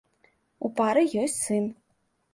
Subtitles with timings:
[0.69, 1.71] У пары ёсць сын.